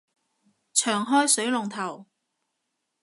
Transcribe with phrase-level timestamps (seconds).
[0.73, 2.07] 長開水龍頭